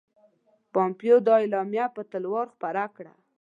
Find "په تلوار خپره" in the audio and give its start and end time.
1.95-2.83